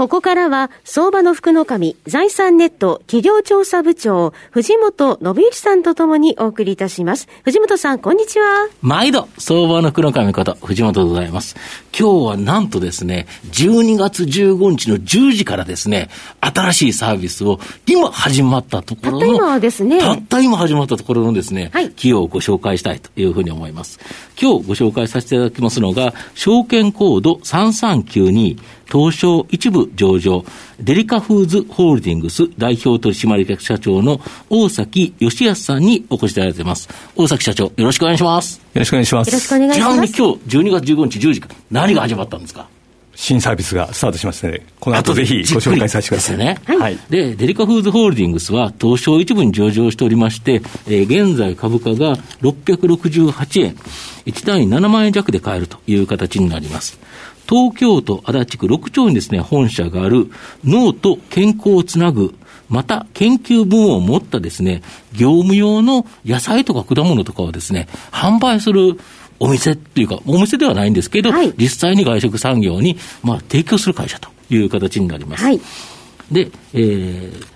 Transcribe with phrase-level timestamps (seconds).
[0.00, 7.28] ここからは、相場の福の神、財産ネット企業調査部長、藤本信之さんとともにお送りいたします。
[7.44, 8.70] 藤本さん、こんにちは。
[8.80, 11.54] 毎度、相場の福の神こと、藤本でございます。
[11.92, 16.08] 今日はなんとですね、12月15日の10時からですね、
[16.40, 20.00] 新しいサービスを今始まったところの、たった今ですね。
[20.00, 24.00] たった今始まったところのですね、はい、企業をご紹介したいというふうに思います。
[24.40, 28.56] 今日ご紹介させていただきますのが、証券コード3392、
[28.90, 30.44] 東証一部上場、
[30.80, 36.88] デリカフーズホールディングス代表取締役社長の大崎義康さんにお越しいただいています。
[37.16, 38.58] 大崎社長、よろしくお願いします。
[38.58, 39.28] よろしくお願いします。
[39.28, 39.80] よろしくお願いします。
[39.80, 42.68] ちなみに今日12月15日10時から何が始まったんですか？
[43.20, 46.38] 新サービスがスタートしますので、この後ぜひご紹介させてください。
[46.38, 46.56] ね。
[46.64, 46.98] はい。
[47.10, 53.74] で、デリカフーズホールディングスは東証一部に上場しておりまして、えー、現在株価が668円、
[54.24, 56.98] 1単位7万円弱で買えるという形になります。
[57.46, 60.30] 東京都足立区6丁にですね、本社がある
[60.64, 62.34] 脳と健康をつなぐ
[62.70, 68.98] また研究分を持ったですね、業務用の野菜とか果物とかをですね、販売する
[69.40, 75.44] お店っていうか、お店ではないんですけど、はい、実際に外食産業に、まあ、提供する会社という形になります。
[75.44, 75.60] はい、
[76.30, 77.46] で、えー、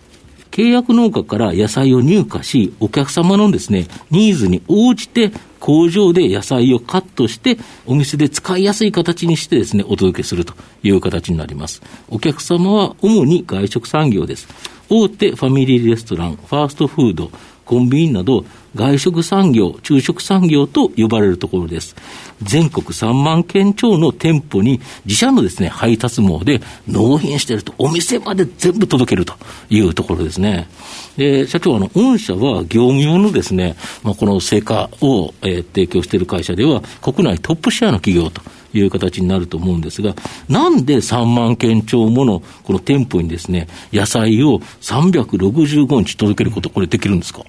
[0.51, 11.83] 契約農家から野菜を入荷し、お客様のですね、ニーズに応じて工場で野菜をカットして、お店で使いやすい形にしてですね、お届けするという形になります。
[12.09, 14.49] お客様は主に外食産業です。
[14.89, 17.31] 大手ファミリーレストラン、ファーストフード、
[17.65, 21.95] コンビニなど、外食産業、昼食産業と呼ばれるところです。
[22.43, 29.35] 全国3万件超の店舗に自社のですね、配達網で納品していると、お店まで全部届けると
[29.71, 30.69] いうところですね。
[31.17, 38.43] で、社長、あの、御社は業務用のですね、まあ、この成果を、えー、提供している会社では、国内トップシェアの企業と
[38.77, 40.15] いう形になると思うんですが、
[40.49, 47.43] なんで3万件超ものこの店舗にですね、野菜を365日届けること、これできるんですか？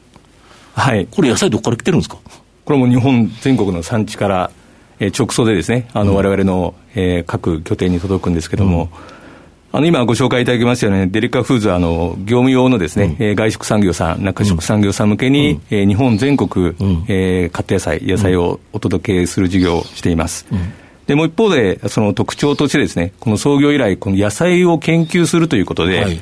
[0.76, 1.08] はい。
[1.10, 2.18] これ野菜どこから来てるんですか？
[2.66, 4.52] これも日本全国の産地から、
[5.00, 8.90] えー、直送でですね、あの、われわれの、えー、各拠点に届くんですけども、
[9.72, 20.46] うん、あの、今ご紹介いただきましたよね、デリカフーズは、あの、業務用のですね、うん、えー、外食産業さん、中食産業さん向けに、うん、えー、日本全国、うん、えー、カット野菜、野菜をお届けする事業をしています。
[20.52, 20.74] うん。
[21.08, 26.22] で、もう一方で、その特徴としてですね、この創業以来、この野菜を研究するということで、はい、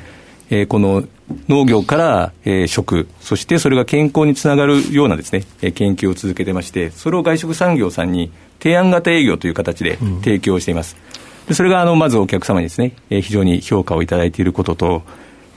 [0.50, 1.04] えー、この
[1.48, 8.30] 農業から、えー、食、そしてそれが健康につながるようなですね、えー、研究を続けてまして、それを外食産業さんに
[8.60, 10.96] 提案型営業という形で提供しています。
[11.42, 15.02] うん、でそれがあのまずお客様にですね、えー、非常に評価をいただいていることと、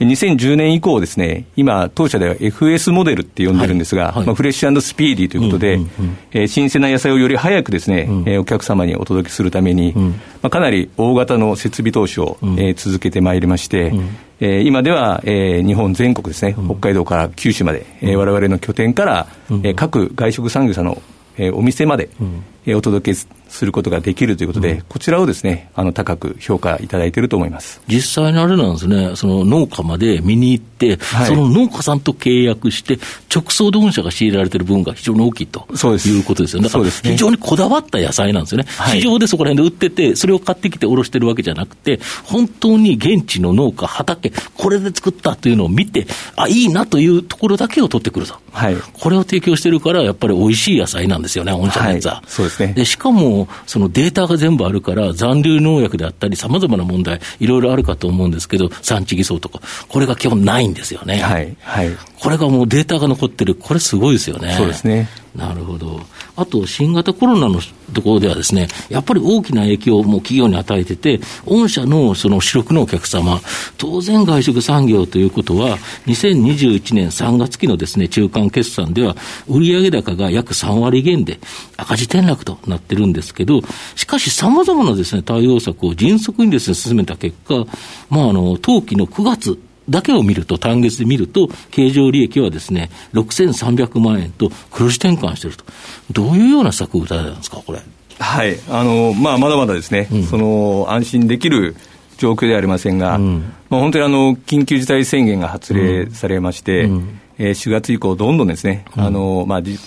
[0.00, 4.14] 2010年以降ですね、今、当社では FS モデルって呼んでるんですが、はい。
[4.18, 21.02] はい、まあ、フレッシュスピーディーということで、うんうんうん、えー、新鮮な野菜をより早くですね、うん、えー、お客様にお届けするために、うん、まあ、かなり大型の設備投資を、うん、えー、続けてまいりまして、うん、えー、今では、えー、日本全国ですね、北海道から九州まで、えー、我々の拠点から、えー、各外食産業者の、
[21.36, 22.40] えー、お店まで、えー、
[22.74, 23.18] お届け
[23.48, 27.80] することができるということで、うん、こちらをですね、あの、高く評価いただいていると思います。
[27.86, 32.98] 実際にあれなんですね、その農家まで見に行って、はい、その農家さんと契約して、
[33.34, 36.68] 直送で御社が仕入れられている分が非常に大きいということですよね。
[36.68, 38.66] だから非常にこだわった野菜なんですよね。
[38.68, 46.06] はい、市場でそこら辺で売ってて、それを買ってきて卸してるわけじゃなくて、本当に現地の農家、畑、これで作ったというのを見て、
[46.36, 48.34] あ、いいなというところだけを取ってくると。
[48.52, 52.14] はい、これを提供してるから、やっぱり美味しい野菜なんですよね、御社のやつは。
[52.16, 52.74] はい、そうですね。
[52.74, 61.18] で、しかも、そのデータタが全部あるから、残留農薬であったり、さまざまな問題、いろいろあるかと思うんですけど、産地偽装とか、これが基本ないんですよね。
[61.18, 61.56] はい。
[61.60, 61.90] はい。
[62.20, 64.54] これがもうデータが残ってる、これすごいですよね。
[64.56, 65.08] そうですね。
[65.38, 66.00] なるほど。
[66.34, 67.60] あと、新型コロナの
[67.94, 73.40] ところではですね、やっぱり大きな影響をも企業に与えてて、御社のその主力のお客様、
[73.76, 81.38] 当然外食産業ということは、2021年3月期のですね、中間決算では、売上高が約3割減で
[81.76, 83.60] 赤字転落となってるんですけど、
[83.94, 87.64] しかし様々なですね、対応策を迅速にですね、進めた結果、
[88.10, 89.58] まあ、あの、当期の9月、
[89.88, 95.64] だけを見ると、単月で見ると、経常利益はですね、6300万円と黒字転換していると。
[96.12, 97.80] どういうような策を打たれたんですか、これ。
[98.18, 98.58] はい。
[98.68, 101.76] あの、まあ、まだまだですね、うん、その、安心できる
[102.18, 107.20] 状況ではありませんが、うん、まあ、本当にあの、緊急事態宣言が発令されまして、うん。
[107.38, 109.78] えー、4月以降、どんどんですね、あのまあ、時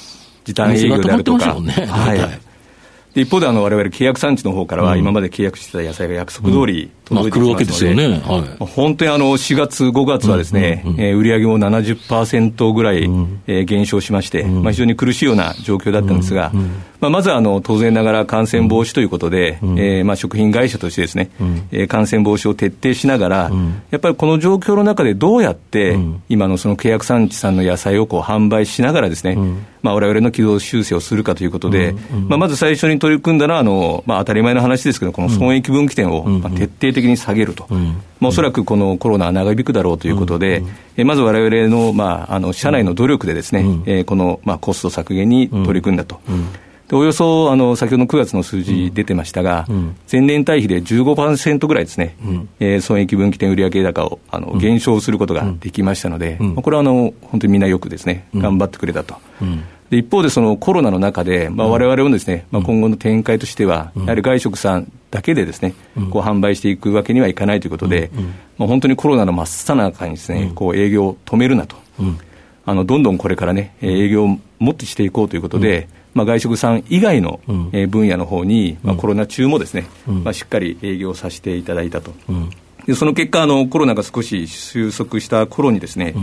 [0.56, 2.50] 短営業であるとか、ね、はい
[3.13, 8.48] 一方であの、われわれ契約産地の方からは、今まで契約してた野菜が約束通り届いてきますので、うんまあ、ね。
[8.60, 16.54] はい、本当にあの4月、5月はですね、うんうん、えー、売上も70%ぐらい、うん、えー、減少しまして、まあ、非常に苦しいような状況だったんですが、
[17.01, 25.98] まあ、まずはあの当然ながら感染防止ということで、うん、えー、まあ、食品会社としてですね、うん、えー、感染防止を徹底しながら、うん、やっぱりこの状況の中でどうやって、
[26.30, 29.36] 今のその契約産地産の野菜をこう販売しながらですね、
[29.81, 31.95] まあ、我々の軌道修正をするかということで、
[32.27, 37.65] まあ、まず最初に取り組んだのはあの、まあ、当たり前の話ですけど、この損益分岐点を、まあ、徹底的に下げると。
[38.19, 40.63] まあ、おそらくこのコロナは長引くだろうということで、
[40.97, 46.19] えまずわれわれの,、まあ、あの社内の努力でですね、えこの、まあ、コスト削減に取り組んだと。
[46.92, 59.16] およそあの先ほどの9月の数字出てましたが、うん、前年対比で15%ぐらいですね、うん、えー、損益分岐点売上高をあの減少することができましたので、うん、これはあの本当にみんなよくですね、頑張ってくれたと。
[59.90, 65.74] で一方で、そのコロナの中で、われわれもですね、まあ、今後の展開としては、やはり外食さんだけでですね、
[66.12, 68.10] こう販売していくわけにはいかないということで、
[68.58, 71.76] まあ、本当にコロナの真っ最中にですね、こう営業を止めるなと、
[72.66, 77.40] あのどんどんこれからね、営業をもっとしていこうということで、まあ、外食さん以外の、
[77.72, 82.12] え分野の方に、まあ、コロナ中もですね、まあ、しっかり営業させていただいたと。
[82.86, 86.16] でその結果あの、コロナが少し収束した頃にですね、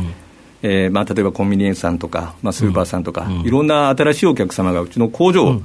[0.63, 5.61] えーまあ、例えばコンビニエンスさんとか、まあ、スーパーさんとか、うん、いろんな新しいお客様がうちの工場を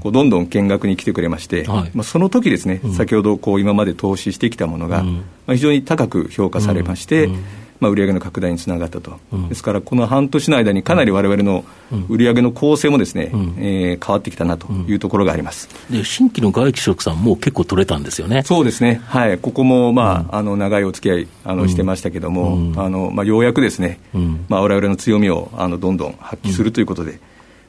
[0.00, 7.30] こうどんどん見学に来てくれまして、まあ、その時ですね、先ほどこう今まで投資してきたものが、まあ、非常に高く評価されまして、
[7.82, 11.64] まあ、売上の拡大につながったと、うん、ですからこの半年の間にかなりわれわれの
[12.08, 18.44] 売上の構成もですね、うん、えー、変わってきたなというところがあります、で新規の外気食さんも結構取れたんですよね。
[18.44, 23.98] そうですね、はい、ここも、まああの長いお付き合いあのしてましたけども、あのまあ、ようやくですね、
[24.48, 27.18] まあ、われわれの強みをあのどんどん発揮するということで。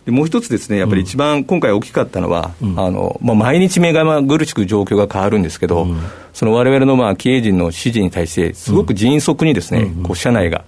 [0.06, 6.02] でもう一つですね、やっぱり一番今回大きかったのは、うん、あのまあ、毎日目が苦しく状況が変わるんですけど、うん、
[6.34, 10.66] そのわれわれのまあ経営陣の指示に対して、すごく迅速にですね、うん、こう社内が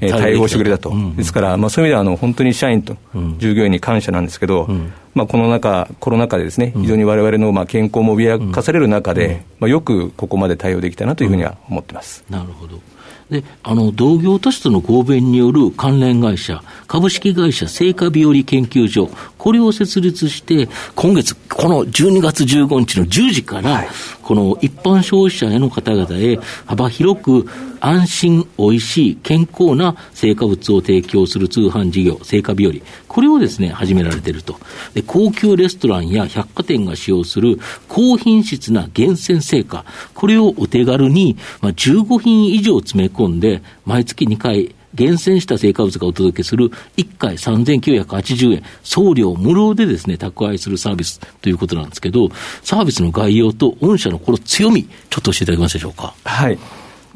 [0.00, 2.96] えー、対応してくれたと、ですから、まあ、そういう意味ではあの本当に社員と
[3.38, 4.68] 従業員に感謝なんですけど、
[5.14, 12.24] まあ、この中、コロナ禍でですね、非常にわれわれのまあ健康も脅かされる中で、まあ、よくここまで対応できたなというふうには思ってます。
[12.28, 12.80] なるほど
[13.30, 23.84] で、あの、同業都市との合弁による関連会社、株式会社成果日和研究所、これを設立して、今月、この12月15日の10時から、
[24.28, 27.46] この一般消費者への方々へ幅広く
[27.80, 32.74] 安心、美味しい、健康な成果物を提供する通販事業、成果日和。
[33.08, 34.60] これをですね、始められていると。
[34.92, 37.58] で、高級レストランや百貨店が使用する
[37.88, 39.86] 高品質な厳選成果。
[40.12, 52.30] これをお手軽に、まあ、15品以上詰め込んで、毎月2回、厳選した成果物がお届けする1回3980円、送料無料でですね、宅配するサービスということなんですけど、
[52.62, 56.14] サービスの概要と御社のこの強み、ちょっと教えていただけますでしょうか？
[56.24, 56.58] はい。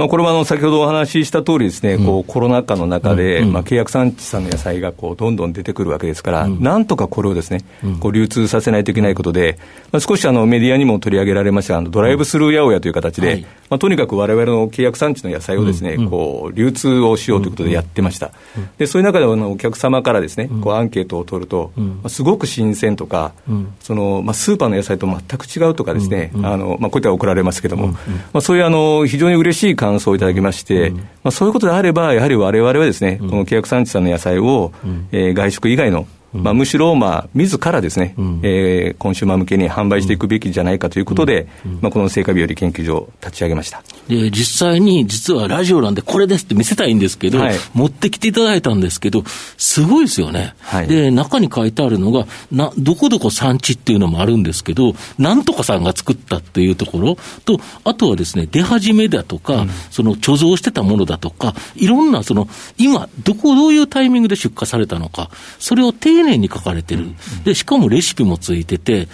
[0.02, 7.60] まあ、これはあの先ほどお話しした通りですね、こうコロナ禍の中で、まあ、契約産地産の野菜がこうどんどん出てくるわけですから、なんとかこれをですね、
[8.00, 9.58] こう流通させないといけないことで、
[9.92, 18.32] まあ、少しあのメディアにも取り上げられましたあのドライブスルー八百屋という形で、まあ、とにかくわれわれの契約産地の野菜をですね、こう流通をしようということでやってました。
[18.78, 23.32] でそういう中であのお客様からですね、こうアンケートを取ると、まあ、すごく新鮮とか、
[23.80, 27.98] そのまあ、スーパーの野菜と全く違うとかですね、あのまあ、こういったら怒られますけども、ま
[28.34, 43.82] あ、そういうあの非常に嬉しい感想をいただきまして、、うん、まあ、そういうことであれば、やはりわれわれはですね、この契約産地さんの野菜を、うん、えー、外食以外のまあ、むしろ、まあ、自らですね、うん、えー、コンシューマー向けに販売していくべきじゃないかということで、うん、まあ、この成果日和研究所を立ち上げました。
[44.08, 49.24] で実際に、実はラジオなんで、これですって見せたいんですけど、はい、持ってきていただいたんですけど、
[49.56, 62.48] すごいですよね、はい、で中に書いてあるのがな、どこどこ産地っていうのもあるんですけど、なんとかさんが作ったっていうところと、あとはですね、出始めだとか、うん、その貯蔵してたものだとか、いろんな、その
[62.78, 67.10] 今、どこ、どういうタイミングで出荷されたのか、それを丁丁寧に書かれてる。
[67.44, 69.08] で、しかもレシピもついてて、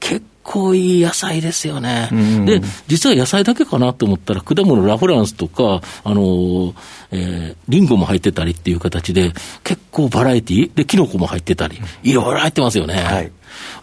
[0.00, 2.08] 結構いい野菜ですよね。
[2.44, 6.74] で、実は野菜だけかなと思ったら、果物ラフランスとか、あの
[7.10, 12.94] えー、リンゴも入ってたりっていう形で、結構バラエティーで、キノコも入ってたり、いろいろ入ってますよね。
[12.94, 13.32] はい。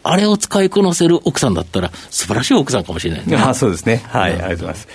[0.04, 3.38] あれを使いこなせる奥さんだったら、素晴らしい奥さんかもしれないね。
[3.38, 4.04] あそうですね。
[4.08, 4.88] はい、ありがとうございます。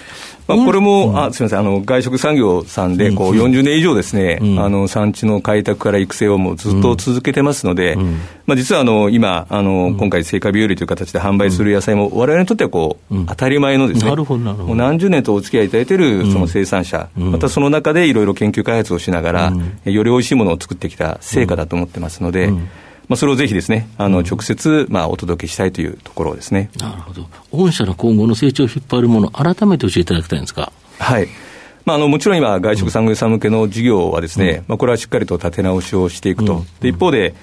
[0.46, 1.58] まあ、これも、うん、あすみません。
[1.58, 19.52] あの、外食産業さんでこう40年以上ですね、うん、あの産地の開拓から育成をもうずっと続けてますので、うん、まあ、実はあの今あの、今回、成果日和という形で販売する野菜も、われわれにとってはこう、当たり前のですね、もう何十年とお付き合いいただいているその生産者、またその中でいろいろ研究開発をしながら、
[19.84, 22.52] よりおいしいものを作ってきた成果だと思ってますので、
[23.08, 26.70] まあ、それをぜひですね、あの、直接、まあ、お届けしたいというところですね。
[26.78, 27.28] なるほど。
[27.52, 30.72] 御社の今後の成長を引っ張るもの、改めて教えていただきたいんですか。
[30.98, 31.28] はい。
[31.84, 37.34] まあ、あのもちろん今、外食産業さん向けの事業はですね、うん、まあ、これはしっかりと立て直しをしていくと、うん、で一方で、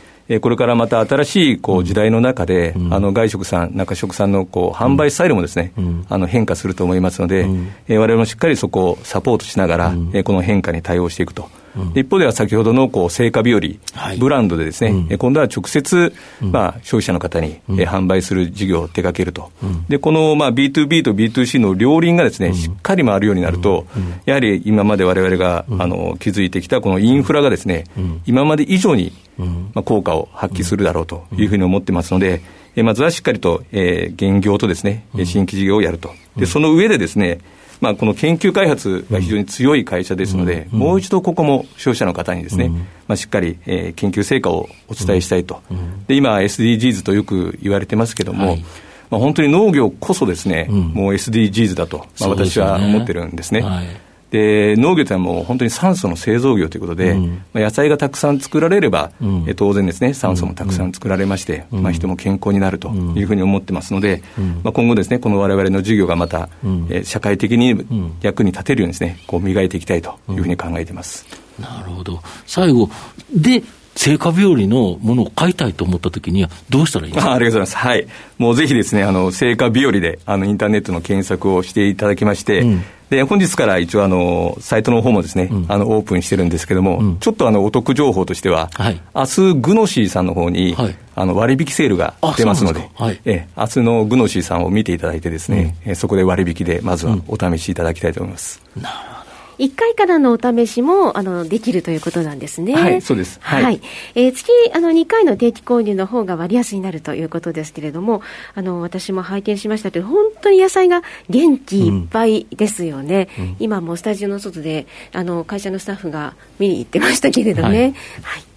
[0.41, 7.47] これからまた新しいこう時代の中で、うん、あの外食さん、中食さんのこう販売スタイルもですね、うん、あの変化すると思いますので、わ
[7.87, 11.49] れわれもしっかりそこをサポートしながら、うん、この変化に対応していくと。
[11.95, 13.59] 一方では先ほどのこう成果日和、
[13.99, 23.87] はい、ブランドでですね、うん、今度は直接、まあ、消費者の方に、うん、販売する事業を手掛けると、うん、でこの、まあ、B2B と B2C の両輪がですね、しっかり回るようになると、
[24.25, 27.85] やはり今までわれわれが、あの築いてきたこのインフラがですね、
[28.25, 32.41] 今まで以上に、まあ、効果を発揮するだろうというふうに思ってますので、
[32.75, 36.11] まずはしっかりと、えー、現業とですね、新規事業をやると。
[36.37, 37.39] で、その上でですね、
[37.83, 48.65] まあ、この研究開発が非常に強い会社ですので、うん、もう一度ここも消費者の方にですね、うん、まあ、しっかり、えー、研究成果をお伝えしたいと、うん、で今、SDGs とよく言われてますけども、はい、
[49.09, 53.61] まあ、本当に農業こそですね、もう SDGs だと、まあ、私は思ってるんですね。
[53.61, 53.85] はい
[54.33, 64.23] で農業というのはもう本当に酸素の製造業ということで、うん、まあ、野菜がたくさん作られれば、うん、え当然ですね、酸素もたくさん作られまして、うん、まあ、人も健康になるというふうに思ってますので、
[64.63, 66.49] まあ、今後ですね、このわれわれの事業がまた、
[66.89, 67.85] え社会的に
[68.21, 71.27] 役に立てるようにですね、こう磨いていきたいというふうに考えてます。
[71.59, 72.19] なるほど。
[72.47, 72.89] 最後、
[73.35, 73.61] で、
[73.95, 77.33] 成果日和のものを買いたいと思ったときには、どうしたらいいですか？
[77.33, 77.87] ありがとうございます。
[77.87, 78.07] はい。
[78.39, 98.61] もうぜひですね、あの、成果日和で、あの、インターネットの検索をしていただきまして、うん、で、本日から一応あの、サイトの方もですね、うん、あの、オープンしてるんですけども、うん、ちょっとあの、お得情報としては、はい、明日、グノシーさんの方に、はい、あの、割引セールが出ますので、はい、え、明日のグノシーさんを見ていただいてですね、うん、そこで割引で、まずはお試しいただきたいと思います。
[98.75, 99.12] なるほど。
[99.59, 102.75] 1回からのお試しもあのできるということなんですね。
[102.75, 103.39] はい、そうです。
[103.41, 103.63] はい。
[103.63, 103.81] はい、
[104.15, 108.21] えー、月あの2回の定期購入の方が割安になるということですけれども、
[108.55, 113.29] あの私も拝見しましたけど、本当に野菜が元気いっぱいですよね。
[113.37, 117.67] うんうん、今もスタジオの外であの会社のスタッフが見に行ってましたけれどね。
[117.67, 118.52] はい、はい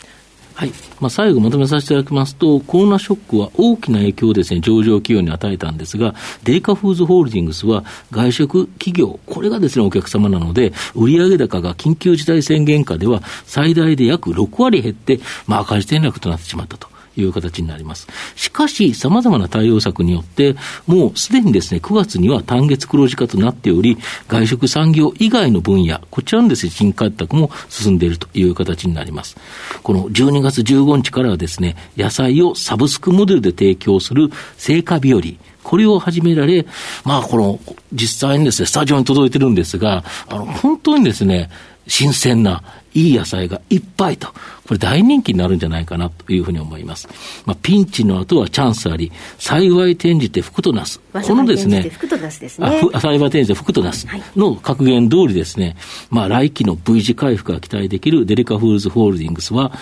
[0.56, 16.95] はいまあ、最後まとめさせていただきますと、コロナショックは大きな影響をです、ね、上場企業に与えたんですが、デイカフーズホールディングスは外食企業、これがです、ね、お客様なので、売上高が緊急事態宣言下では最大で約6割減って、まあ、赤字転落となってしまったと。
[17.16, 18.06] いう形になります。
[18.34, 20.56] しかし、様々な対応策によって、
[20.86, 29.36] もうすでにですね、9月には単月黒字化となっており、外食産業以外の分野、こちらのですね、新開拓も進んでいるという形になります。
[29.82, 35.20] この12月15日からはですね、野菜をサブスクモデルで提供する成果日和、
[35.62, 36.64] これを始められ、
[37.04, 37.58] まあ、この、
[37.92, 41.50] 実際にですね、スタジオに届いてるんですが、あの、本当にですね、
[41.86, 42.62] 新鮮な
[42.94, 44.28] いい野菜がいっぱいと、
[44.66, 47.08] これ大人気になるんじゃないかなというふうに思います。
[47.44, 51.00] まあ、ピンチの後はチャンスあり、幸い転じて福となす。
[51.12, 52.80] このですね、福となすですね。
[52.94, 55.76] 幸い転じて福となすの格言通りですね、
[56.10, 59.72] まあ、来期の V 字回復が期待できるデリカフーズホールディングスは、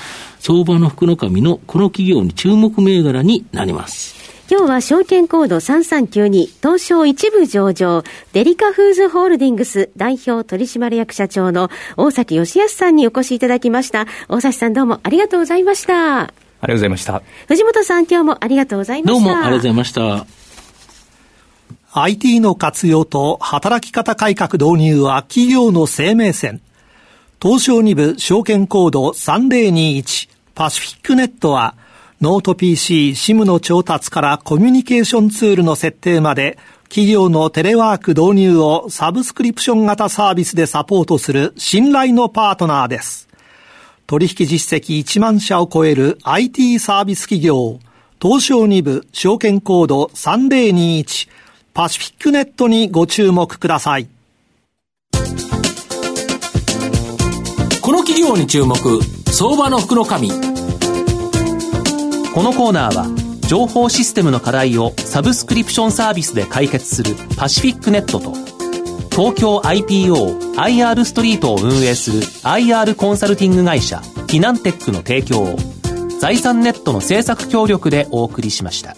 [0.41, 4.24] 相場の福の神のこの企業に注目銘柄になります。
[4.51, 8.03] 今日は証券コード3392東証一部上場
[8.35, 14.07] デリカフーズホールディングス代表取締役社長の大﨑善保さんにお越しいただきました。
[14.29, 16.25] 大崎さんどうもありがとうございました。
[16.25, 17.23] ありがとうございました。
[17.49, 19.19] 藤本さん今日もありがとうございました。
[19.19, 20.27] どうもありがとうございました。
[21.95, 26.61] IT の活用と働き方改革導入は企業の生命線。
[27.41, 31.77] 東証2部証券コード3021パシフィックネットは
[32.21, 43.29] ノート PC、SIM の調達からコミュニケーションツールの設定まで、企業のテレワーク導入をサブスクリプション型サービスでサポートする信頼のパートナーです。
[44.07, 47.81] 取引実績1万社を超える IT サービス企業、
[48.23, 51.29] 東証2部証券コード3021
[51.75, 54.07] パシフィックネットにご注目ください。
[57.83, 58.77] この企業に注目、
[59.33, 60.54] 相場の福の神。
[62.35, 63.07] このコーナーは
[63.47, 68.33] 情報システムの課題をサブスクリプションサービスで解決するパシフィックネットと
[69.15, 75.57] 東京 IPO IR ストリートを運営する IR コンサルティング会社フィナンテックの提供を
[76.19, 78.97] 財産ネットの政策協力でお送りしました。